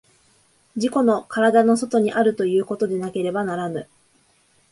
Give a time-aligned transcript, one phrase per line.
[0.75, 3.87] 自己の身体の外にあるということでなければならぬ。